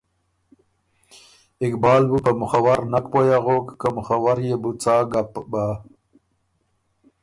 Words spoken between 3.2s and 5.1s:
اغوک که مُخّور يې بُو څا